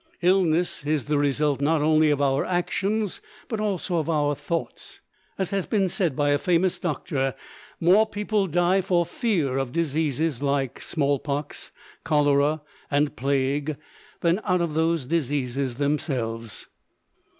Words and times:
Illness 0.23 0.83
is 0.83 1.03
the 1.05 1.19
result 1.19 1.61
not 1.61 1.79
only 1.83 2.09
of 2.09 2.19
our 2.23 2.43
actions 2.43 3.21
but 3.47 3.59
also 3.61 3.97
of 3.97 4.09
our 4.09 4.33
thoughts. 4.33 4.99
As 5.37 5.51
has 5.51 5.67
been 5.67 5.87
said 5.89 6.15
by 6.15 6.31
a 6.31 6.39
famous 6.39 6.79
doctor, 6.79 7.35
more 7.79 8.07
people 8.07 8.47
die 8.47 8.81
for 8.81 9.05
fear 9.05 9.59
of 9.59 9.71
diseases 9.71 10.41
like 10.41 10.81
small 10.81 11.19
pox, 11.19 11.69
cholera 12.03 12.63
and 12.89 13.15
plague 13.15 13.77
than 14.21 14.41
out 14.43 14.59
of 14.61 14.73
those 14.73 15.05
diseases 15.05 15.75
themselves. 15.75 16.65